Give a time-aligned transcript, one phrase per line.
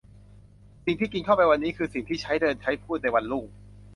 [0.85, 3.45] สิ่งที่กินเข้าไปวันนี้ ก็คือสิ่งที่ใช้เดินใช้พูดในวันรุ่ง